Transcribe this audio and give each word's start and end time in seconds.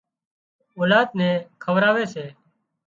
اولاد 0.77 1.07
نين 1.17 1.33
کوَراوي 1.63 2.05
سي 2.13 2.25